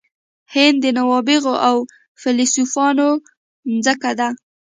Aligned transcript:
هند 0.53 0.77
د 0.81 0.85
نوابغو 0.97 1.53
او 1.67 1.77
فیلسوفانو 2.21 3.07
مځکه 3.71 4.11
ده. 4.19 4.29